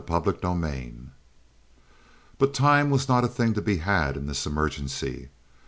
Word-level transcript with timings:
Chapter 0.07 0.33
XXIX 0.33 1.09
But 2.39 2.55
time 2.55 2.89
was 2.89 3.07
not 3.07 3.23
a 3.23 3.27
thing 3.27 3.53
to 3.53 3.61
be 3.61 3.77
had 3.77 4.17
in 4.17 4.25
this 4.25 4.47
emergency. 4.47 5.29